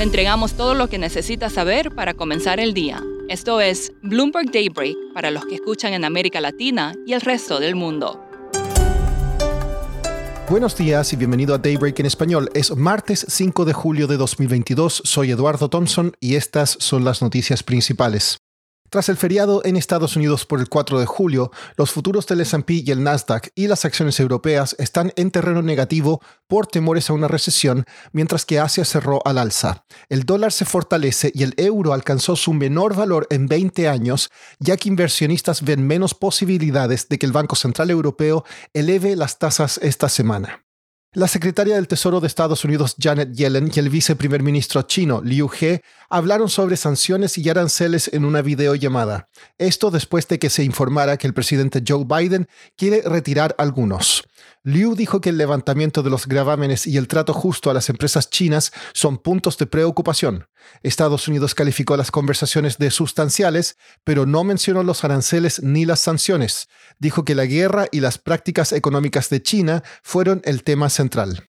Le 0.00 0.04
entregamos 0.04 0.54
todo 0.54 0.72
lo 0.72 0.88
que 0.88 0.96
necesita 0.96 1.50
saber 1.50 1.94
para 1.94 2.14
comenzar 2.14 2.58
el 2.58 2.72
día. 2.72 3.04
Esto 3.28 3.60
es 3.60 3.92
Bloomberg 4.02 4.50
Daybreak 4.50 4.96
para 5.12 5.30
los 5.30 5.44
que 5.44 5.56
escuchan 5.56 5.92
en 5.92 6.06
América 6.06 6.40
Latina 6.40 6.94
y 7.06 7.12
el 7.12 7.20
resto 7.20 7.60
del 7.60 7.74
mundo. 7.74 8.18
Buenos 10.48 10.74
días 10.78 11.12
y 11.12 11.16
bienvenido 11.16 11.54
a 11.54 11.58
Daybreak 11.58 12.00
en 12.00 12.06
español. 12.06 12.48
Es 12.54 12.74
martes 12.74 13.26
5 13.28 13.66
de 13.66 13.74
julio 13.74 14.06
de 14.06 14.16
2022. 14.16 15.02
Soy 15.04 15.32
Eduardo 15.32 15.68
Thompson 15.68 16.16
y 16.18 16.36
estas 16.36 16.78
son 16.80 17.04
las 17.04 17.20
noticias 17.20 17.62
principales. 17.62 18.38
Tras 18.90 19.08
el 19.08 19.16
feriado 19.16 19.62
en 19.64 19.76
Estados 19.76 20.16
Unidos 20.16 20.44
por 20.44 20.58
el 20.58 20.68
4 20.68 20.98
de 20.98 21.06
julio, 21.06 21.52
los 21.76 21.92
futuros 21.92 22.26
del 22.26 22.40
S&P 22.40 22.82
y 22.84 22.90
el 22.90 23.04
Nasdaq 23.04 23.52
y 23.54 23.68
las 23.68 23.84
acciones 23.84 24.18
europeas 24.18 24.74
están 24.80 25.12
en 25.14 25.30
terreno 25.30 25.62
negativo 25.62 26.20
por 26.48 26.66
temores 26.66 27.08
a 27.08 27.12
una 27.12 27.28
recesión, 27.28 27.84
mientras 28.10 28.44
que 28.44 28.58
Asia 28.58 28.84
cerró 28.84 29.24
al 29.24 29.38
alza. 29.38 29.84
El 30.08 30.24
dólar 30.24 30.50
se 30.50 30.64
fortalece 30.64 31.30
y 31.32 31.44
el 31.44 31.54
euro 31.56 31.92
alcanzó 31.92 32.34
su 32.34 32.52
menor 32.52 32.96
valor 32.96 33.28
en 33.30 33.46
20 33.46 33.86
años, 33.86 34.28
ya 34.58 34.76
que 34.76 34.88
inversionistas 34.88 35.62
ven 35.62 35.86
menos 35.86 36.14
posibilidades 36.14 37.08
de 37.08 37.18
que 37.18 37.26
el 37.26 37.32
Banco 37.32 37.54
Central 37.54 37.90
Europeo 37.90 38.44
eleve 38.74 39.14
las 39.14 39.38
tasas 39.38 39.78
esta 39.82 40.08
semana. 40.08 40.64
La 41.12 41.26
secretaria 41.26 41.74
del 41.74 41.88
Tesoro 41.88 42.20
de 42.20 42.28
Estados 42.28 42.64
Unidos 42.64 42.94
Janet 42.96 43.32
Yellen 43.32 43.68
y 43.74 43.80
el 43.80 43.88
viceprimer 43.88 44.44
ministro 44.44 44.82
chino 44.82 45.20
Liu 45.20 45.50
He 45.60 45.82
hablaron 46.08 46.48
sobre 46.48 46.76
sanciones 46.76 47.36
y 47.36 47.48
aranceles 47.48 48.08
en 48.12 48.24
una 48.24 48.42
videollamada. 48.42 49.28
Esto 49.58 49.90
después 49.90 50.28
de 50.28 50.38
que 50.38 50.50
se 50.50 50.62
informara 50.62 51.16
que 51.16 51.26
el 51.26 51.34
presidente 51.34 51.82
Joe 51.84 52.04
Biden 52.04 52.46
quiere 52.76 53.02
retirar 53.02 53.56
algunos. 53.58 54.22
Liu 54.62 54.94
dijo 54.94 55.20
que 55.20 55.30
el 55.30 55.38
levantamiento 55.38 56.02
de 56.02 56.10
los 56.10 56.26
gravámenes 56.26 56.86
y 56.86 56.96
el 56.96 57.08
trato 57.08 57.32
justo 57.32 57.70
a 57.70 57.74
las 57.74 57.88
empresas 57.88 58.28
chinas 58.28 58.72
son 58.92 59.18
puntos 59.18 59.56
de 59.58 59.66
preocupación. 59.66 60.46
Estados 60.82 61.28
Unidos 61.28 61.54
calificó 61.54 61.96
las 61.96 62.10
conversaciones 62.10 62.76
de 62.78 62.90
sustanciales, 62.90 63.76
pero 64.04 64.26
no 64.26 64.44
mencionó 64.44 64.82
los 64.82 65.04
aranceles 65.04 65.62
ni 65.62 65.86
las 65.86 66.00
sanciones. 66.00 66.68
Dijo 66.98 67.24
que 67.24 67.34
la 67.34 67.46
guerra 67.46 67.86
y 67.90 68.00
las 68.00 68.18
prácticas 68.18 68.72
económicas 68.72 69.30
de 69.30 69.42
China 69.42 69.82
fueron 70.02 70.42
el 70.44 70.62
tema 70.62 70.90
central. 70.90 71.48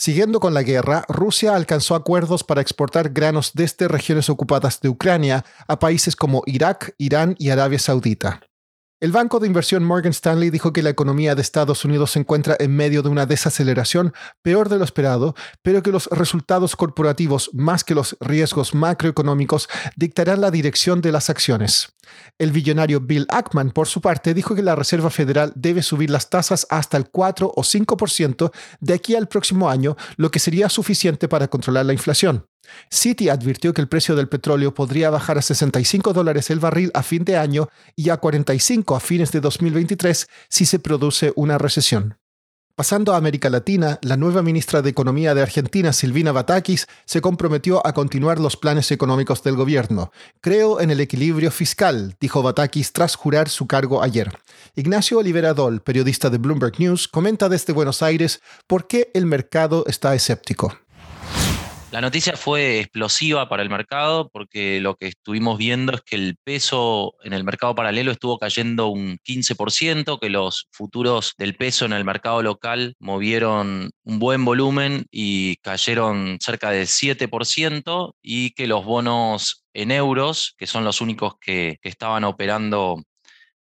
Siguiendo 0.00 0.40
con 0.40 0.54
la 0.54 0.62
guerra, 0.62 1.04
Rusia 1.08 1.54
alcanzó 1.54 1.94
acuerdos 1.94 2.42
para 2.42 2.62
exportar 2.62 3.10
granos 3.10 3.52
desde 3.52 3.86
regiones 3.86 4.30
ocupadas 4.30 4.80
de 4.80 4.88
Ucrania 4.88 5.44
a 5.68 5.78
países 5.78 6.16
como 6.16 6.42
Irak, 6.46 6.94
Irán 6.96 7.36
y 7.38 7.50
Arabia 7.50 7.78
Saudita. 7.78 8.40
El 9.00 9.12
banco 9.12 9.40
de 9.40 9.46
inversión 9.46 9.82
Morgan 9.82 10.10
Stanley 10.10 10.50
dijo 10.50 10.74
que 10.74 10.82
la 10.82 10.90
economía 10.90 11.34
de 11.34 11.40
Estados 11.40 11.86
Unidos 11.86 12.10
se 12.10 12.18
encuentra 12.18 12.54
en 12.60 12.76
medio 12.76 13.02
de 13.02 13.08
una 13.08 13.24
desaceleración 13.24 14.12
peor 14.42 14.68
de 14.68 14.76
lo 14.76 14.84
esperado, 14.84 15.34
pero 15.62 15.82
que 15.82 15.90
los 15.90 16.06
resultados 16.08 16.76
corporativos 16.76 17.48
más 17.54 17.82
que 17.82 17.94
los 17.94 18.18
riesgos 18.20 18.74
macroeconómicos 18.74 19.70
dictarán 19.96 20.42
la 20.42 20.50
dirección 20.50 21.00
de 21.00 21.12
las 21.12 21.30
acciones. 21.30 21.94
El 22.38 22.52
billonario 22.52 23.00
Bill 23.00 23.26
Ackman, 23.30 23.70
por 23.70 23.88
su 23.88 24.02
parte, 24.02 24.34
dijo 24.34 24.54
que 24.54 24.62
la 24.62 24.76
Reserva 24.76 25.08
Federal 25.08 25.54
debe 25.56 25.82
subir 25.82 26.10
las 26.10 26.28
tasas 26.28 26.66
hasta 26.68 26.98
el 26.98 27.08
4 27.08 27.54
o 27.56 27.62
5% 27.62 28.52
de 28.80 28.92
aquí 28.92 29.14
al 29.14 29.28
próximo 29.28 29.70
año, 29.70 29.96
lo 30.16 30.30
que 30.30 30.40
sería 30.40 30.68
suficiente 30.68 31.26
para 31.26 31.48
controlar 31.48 31.86
la 31.86 31.94
inflación. 31.94 32.44
Citi 32.90 33.28
advirtió 33.28 33.72
que 33.72 33.80
el 33.80 33.88
precio 33.88 34.16
del 34.16 34.28
petróleo 34.28 34.74
podría 34.74 35.10
bajar 35.10 35.38
a 35.38 35.42
65 35.42 36.12
dólares 36.12 36.50
el 36.50 36.60
barril 36.60 36.90
a 36.94 37.02
fin 37.02 37.24
de 37.24 37.36
año 37.36 37.68
y 37.96 38.10
a 38.10 38.16
45 38.16 38.96
a 38.96 39.00
fines 39.00 39.32
de 39.32 39.40
2023 39.40 40.28
si 40.48 40.66
se 40.66 40.78
produce 40.78 41.32
una 41.36 41.58
recesión. 41.58 42.16
Pasando 42.80 43.12
a 43.12 43.18
América 43.18 43.50
Latina, 43.50 43.98
la 44.00 44.16
nueva 44.16 44.40
ministra 44.40 44.80
de 44.80 44.88
Economía 44.88 45.34
de 45.34 45.42
Argentina, 45.42 45.92
Silvina 45.92 46.32
Batakis, 46.32 46.86
se 47.04 47.20
comprometió 47.20 47.86
a 47.86 47.92
continuar 47.92 48.40
los 48.40 48.56
planes 48.56 48.90
económicos 48.90 49.42
del 49.42 49.54
gobierno. 49.54 50.12
Creo 50.40 50.80
en 50.80 50.90
el 50.90 50.98
equilibrio 51.00 51.50
fiscal, 51.50 52.16
dijo 52.20 52.42
Batakis 52.42 52.94
tras 52.94 53.16
jurar 53.16 53.50
su 53.50 53.66
cargo 53.66 54.02
ayer. 54.02 54.32
Ignacio 54.76 55.18
Oliveradol, 55.18 55.82
periodista 55.82 56.30
de 56.30 56.38
Bloomberg 56.38 56.80
News, 56.80 57.06
comenta 57.06 57.50
desde 57.50 57.74
Buenos 57.74 58.02
Aires 58.02 58.40
por 58.66 58.86
qué 58.86 59.10
el 59.12 59.26
mercado 59.26 59.84
está 59.86 60.14
escéptico. 60.14 60.74
La 61.92 62.00
noticia 62.00 62.36
fue 62.36 62.78
explosiva 62.78 63.48
para 63.48 63.64
el 63.64 63.68
mercado 63.68 64.30
porque 64.32 64.78
lo 64.80 64.94
que 64.94 65.08
estuvimos 65.08 65.58
viendo 65.58 65.92
es 65.92 66.02
que 66.02 66.14
el 66.14 66.36
peso 66.44 67.14
en 67.24 67.32
el 67.32 67.42
mercado 67.42 67.74
paralelo 67.74 68.12
estuvo 68.12 68.38
cayendo 68.38 68.88
un 68.88 69.18
15%, 69.24 70.20
que 70.20 70.30
los 70.30 70.68
futuros 70.70 71.34
del 71.36 71.56
peso 71.56 71.86
en 71.86 71.92
el 71.92 72.04
mercado 72.04 72.42
local 72.42 72.94
movieron 73.00 73.90
un 74.04 74.18
buen 74.20 74.44
volumen 74.44 75.06
y 75.10 75.56
cayeron 75.56 76.38
cerca 76.40 76.70
del 76.70 76.86
7% 76.86 78.12
y 78.22 78.52
que 78.52 78.68
los 78.68 78.84
bonos 78.84 79.64
en 79.74 79.90
euros, 79.90 80.54
que 80.56 80.68
son 80.68 80.84
los 80.84 81.00
únicos 81.00 81.34
que, 81.40 81.78
estaban 81.82 82.22
operando 82.22 83.02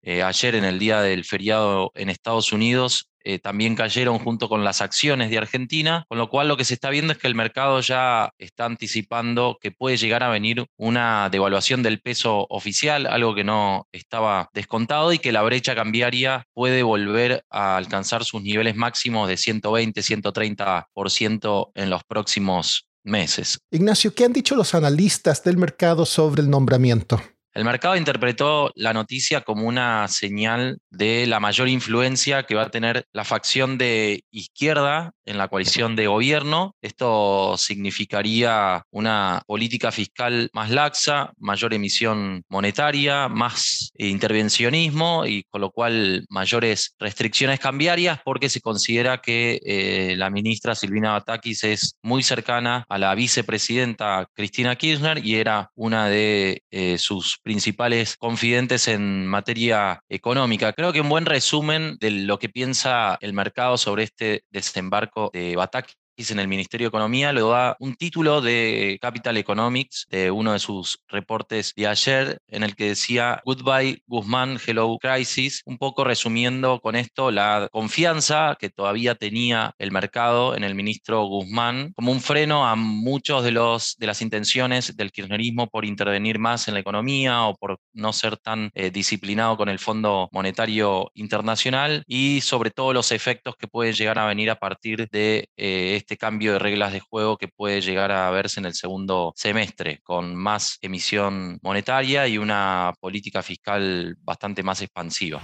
eh, 0.00 0.22
ayer 0.22 0.54
en 0.54 0.64
el 0.64 0.78
día 0.78 1.02
del 1.02 1.26
feriado 1.26 1.92
en 1.94 2.08
Estados 2.08 2.52
Unidos, 2.52 3.10
eh, 3.24 3.38
también 3.38 3.74
cayeron 3.74 4.18
junto 4.18 4.48
con 4.48 4.64
las 4.64 4.80
acciones 4.80 5.30
de 5.30 5.38
Argentina, 5.38 6.04
con 6.08 6.18
lo 6.18 6.28
cual 6.28 6.48
lo 6.48 6.56
que 6.56 6.64
se 6.64 6.74
está 6.74 6.90
viendo 6.90 7.12
es 7.12 7.18
que 7.18 7.26
el 7.26 7.34
mercado 7.34 7.80
ya 7.80 8.32
está 8.38 8.66
anticipando 8.66 9.58
que 9.60 9.70
puede 9.70 9.96
llegar 9.96 10.22
a 10.22 10.28
venir 10.28 10.66
una 10.76 11.28
devaluación 11.30 11.82
del 11.82 12.00
peso 12.00 12.46
oficial, 12.50 13.06
algo 13.06 13.34
que 13.34 13.44
no 13.44 13.88
estaba 13.92 14.50
descontado 14.52 15.12
y 15.12 15.18
que 15.18 15.32
la 15.32 15.42
brecha 15.42 15.74
cambiaria 15.74 16.44
puede 16.52 16.82
volver 16.82 17.44
a 17.50 17.76
alcanzar 17.76 18.24
sus 18.24 18.42
niveles 18.42 18.76
máximos 18.76 19.28
de 19.28 19.36
120, 19.36 20.02
130% 20.02 21.70
en 21.74 21.90
los 21.90 22.04
próximos 22.04 22.88
meses. 23.04 23.58
Ignacio, 23.70 24.14
¿qué 24.14 24.24
han 24.24 24.32
dicho 24.32 24.56
los 24.56 24.74
analistas 24.74 25.42
del 25.44 25.56
mercado 25.56 26.06
sobre 26.06 26.42
el 26.42 26.50
nombramiento? 26.50 27.22
El 27.54 27.64
mercado 27.64 27.94
interpretó 27.94 28.72
la 28.74 28.92
noticia 28.92 29.42
como 29.42 29.68
una 29.68 30.08
señal 30.08 30.78
de 30.90 31.24
la 31.28 31.38
mayor 31.38 31.68
influencia 31.68 32.42
que 32.42 32.56
va 32.56 32.62
a 32.62 32.70
tener 32.70 33.06
la 33.12 33.22
facción 33.22 33.78
de 33.78 34.24
izquierda 34.32 35.12
en 35.24 35.38
la 35.38 35.46
coalición 35.46 35.94
de 35.94 36.08
gobierno. 36.08 36.74
Esto 36.82 37.56
significaría 37.56 38.82
una 38.90 39.42
política 39.46 39.92
fiscal 39.92 40.50
más 40.52 40.70
laxa, 40.70 41.32
mayor 41.38 41.74
emisión 41.74 42.42
monetaria, 42.48 43.28
más 43.28 43.92
intervencionismo 43.98 45.24
y 45.24 45.44
con 45.44 45.60
lo 45.60 45.70
cual 45.70 46.26
mayores 46.30 46.96
restricciones 46.98 47.60
cambiarias 47.60 48.18
porque 48.24 48.48
se 48.48 48.60
considera 48.60 49.18
que 49.18 49.60
eh, 49.64 50.14
la 50.16 50.28
ministra 50.28 50.74
Silvina 50.74 51.12
Batakis 51.12 51.62
es 51.62 51.98
muy 52.02 52.24
cercana 52.24 52.84
a 52.88 52.98
la 52.98 53.14
vicepresidenta 53.14 54.26
Cristina 54.34 54.74
Kirchner 54.74 55.24
y 55.24 55.36
era 55.36 55.70
una 55.76 56.08
de 56.08 56.64
eh, 56.72 56.98
sus 56.98 57.38
principales 57.44 58.16
confidentes 58.16 58.88
en 58.88 59.26
materia 59.26 60.02
económica. 60.08 60.72
Creo 60.72 60.92
que 60.92 61.02
un 61.02 61.10
buen 61.10 61.26
resumen 61.26 61.96
de 62.00 62.10
lo 62.10 62.38
que 62.40 62.48
piensa 62.48 63.16
el 63.20 63.34
mercado 63.34 63.76
sobre 63.76 64.04
este 64.04 64.44
desembarco 64.50 65.30
de 65.32 65.54
Batak 65.54 65.92
en 66.16 66.38
el 66.38 66.48
Ministerio 66.48 66.86
de 66.86 66.88
Economía, 66.88 67.32
le 67.32 67.42
da 67.42 67.76
un 67.80 67.96
título 67.96 68.40
de 68.40 68.98
Capital 69.00 69.36
Economics, 69.36 70.06
de 70.08 70.30
uno 70.30 70.52
de 70.52 70.60
sus 70.60 71.00
reportes 71.08 71.72
de 71.76 71.88
ayer, 71.88 72.38
en 72.46 72.62
el 72.62 72.76
que 72.76 72.88
decía 72.88 73.42
Goodbye 73.44 74.02
Guzmán, 74.06 74.58
Hello 74.64 74.96
Crisis, 75.00 75.62
un 75.66 75.76
poco 75.76 76.04
resumiendo 76.04 76.80
con 76.80 76.94
esto 76.94 77.32
la 77.32 77.68
confianza 77.72 78.56
que 78.60 78.70
todavía 78.70 79.16
tenía 79.16 79.74
el 79.78 79.90
mercado 79.90 80.54
en 80.54 80.62
el 80.62 80.74
ministro 80.76 81.24
Guzmán, 81.24 81.92
como 81.96 82.12
un 82.12 82.20
freno 82.20 82.66
a 82.66 82.76
muchos 82.76 83.42
de, 83.42 83.50
los, 83.50 83.96
de 83.98 84.06
las 84.06 84.22
intenciones 84.22 84.96
del 84.96 85.10
kirchnerismo 85.10 85.66
por 85.68 85.84
intervenir 85.84 86.38
más 86.38 86.68
en 86.68 86.74
la 86.74 86.80
economía 86.80 87.42
o 87.42 87.56
por 87.56 87.80
no 87.92 88.12
ser 88.12 88.36
tan 88.36 88.70
eh, 88.74 88.90
disciplinado 88.90 89.56
con 89.56 89.68
el 89.68 89.80
Fondo 89.80 90.28
Monetario 90.32 91.10
Internacional 91.14 92.04
y 92.06 92.40
sobre 92.40 92.70
todo 92.70 92.92
los 92.92 93.10
efectos 93.10 93.56
que 93.56 93.66
pueden 93.66 93.94
llegar 93.94 94.18
a 94.18 94.26
venir 94.26 94.50
a 94.50 94.58
partir 94.58 95.08
de 95.10 95.48
eh, 95.56 96.03
este 96.04 96.18
cambio 96.18 96.52
de 96.52 96.58
reglas 96.58 96.92
de 96.92 97.00
juego 97.00 97.38
que 97.38 97.48
puede 97.48 97.80
llegar 97.80 98.12
a 98.12 98.30
verse 98.30 98.60
en 98.60 98.66
el 98.66 98.74
segundo 98.74 99.32
semestre, 99.36 100.00
con 100.02 100.36
más 100.36 100.78
emisión 100.82 101.58
monetaria 101.62 102.28
y 102.28 102.36
una 102.36 102.92
política 103.00 103.42
fiscal 103.42 104.16
bastante 104.22 104.62
más 104.62 104.82
expansiva. 104.82 105.40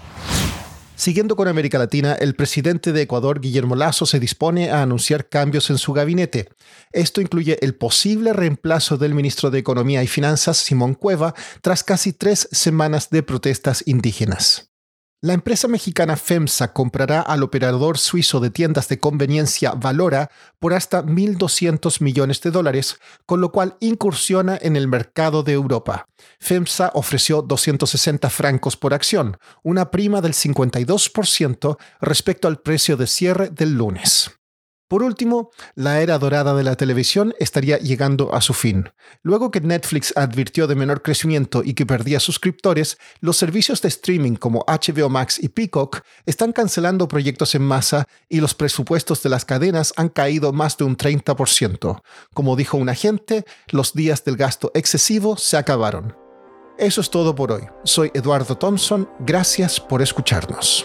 Siguiendo 0.96 1.35
con 1.35 1.49
América 1.49 1.79
Latina, 1.79 2.12
el 2.12 2.35
presidente 2.35 2.93
de 2.93 3.00
Ecuador, 3.00 3.40
Guillermo 3.40 3.75
Lazo, 3.75 4.05
se 4.05 4.20
dispone 4.20 4.70
a 4.70 4.82
anunciar 4.82 5.31
cambios 5.31 5.70
en 5.70 5.79
su 5.79 5.94
gabinete. 5.94 6.50
Esto 6.93 7.23
incluye 7.23 7.56
el 7.62 7.75
posible 7.75 8.35
reemplazo 8.35 8.99
del 8.99 9.14
ministro 9.14 9.50
de 9.50 9.61
Economía 9.61 10.02
y 10.02 10.08
Finanzas, 10.08 10.58
Simón 10.58 10.93
Cueva, 10.93 11.35
tras 11.62 11.85
casi 11.85 12.12
tres 12.12 12.50
semanas 12.52 13.08
de 13.08 13.23
protestas 13.23 13.82
indígenas. 13.87 14.69
La 15.22 15.34
empresa 15.34 15.69
mexicana 15.69 16.17
FEMSA 16.17 16.72
comprará 16.72 17.20
al 17.20 17.43
operador 17.43 17.99
suizo 17.99 18.40
de 18.40 18.49
tiendas 18.49 18.88
de 18.88 18.99
conveniencia 18.99 19.72
Valora 19.72 20.31
por 20.58 20.72
hasta 20.72 21.05
1.200 21.05 22.00
millones 22.00 22.40
de 22.40 22.50
dólares, 22.50 22.99
con 23.26 23.43
lo 23.43 23.52
cual 23.52 23.76
incursiona 23.81 24.58
en 24.62 24.76
el 24.76 24.88
mercado 24.88 25.43
de 25.43 25.52
Europa. 25.52 26.08
FEMSA 26.38 26.93
ofreció 26.94 27.43
260 27.43 28.31
francos 28.31 28.78
por 28.78 28.94
acción, 28.94 29.37
una 29.62 29.90
prima 29.90 30.22
del 30.22 30.32
52% 30.32 31.76
respecto 32.00 32.49
al 32.49 32.58
precio 32.61 32.96
de 32.96 33.06
cierre 33.06 33.50
del 33.50 33.75
lunes. 33.75 34.39
Por 34.90 35.04
último, 35.04 35.52
la 35.76 36.00
era 36.00 36.19
dorada 36.19 36.52
de 36.52 36.64
la 36.64 36.75
televisión 36.75 37.32
estaría 37.38 37.78
llegando 37.78 38.34
a 38.34 38.40
su 38.40 38.54
fin. 38.54 38.90
Luego 39.22 39.52
que 39.52 39.60
Netflix 39.60 40.12
advirtió 40.16 40.66
de 40.66 40.75
menor 40.75 41.00
crecimiento 41.00 41.62
y 41.64 41.75
que 41.75 41.87
perdía 41.87 42.19
suscriptores, 42.19 42.98
los 43.20 43.37
servicios 43.37 43.81
de 43.82 43.88
streaming 43.88 44.34
como 44.34 44.64
HBO 44.66 45.08
Max 45.08 45.38
y 45.40 45.50
Peacock 45.50 46.00
están 46.26 46.50
cancelando 46.50 47.06
proyectos 47.06 47.54
en 47.54 47.62
masa 47.62 48.08
y 48.28 48.40
los 48.40 48.56
presupuestos 48.56 49.22
de 49.22 49.28
las 49.28 49.44
cadenas 49.44 49.92
han 49.96 50.08
caído 50.08 50.52
más 50.52 50.76
de 50.76 50.82
un 50.82 50.96
30%. 50.96 52.02
Como 52.34 52.56
dijo 52.56 52.76
un 52.76 52.88
agente, 52.88 53.44
los 53.69 53.94
días 53.94 54.25
del 54.25 54.37
gasto 54.37 54.72
excesivo 54.75 55.37
se 55.37 55.56
acabaron. 55.56 56.16
Eso 56.78 57.00
es 57.00 57.10
todo 57.10 57.37
por 57.37 57.52
hoy. 57.52 57.62
Soy 57.84 58.10
Eduardo 58.12 58.58
Thompson. 58.58 59.08
Gracias 59.20 59.78
por 59.78 60.02
escucharnos. 60.02 60.84